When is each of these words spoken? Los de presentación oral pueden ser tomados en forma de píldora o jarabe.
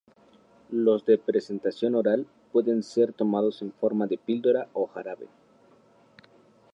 Los 0.71 1.05
de 1.05 1.19
presentación 1.19 1.93
oral 1.93 2.25
pueden 2.51 2.81
ser 2.81 3.13
tomados 3.13 3.61
en 3.61 3.71
forma 3.71 4.07
de 4.07 4.17
píldora 4.17 4.67
o 4.73 4.87
jarabe. 4.87 5.27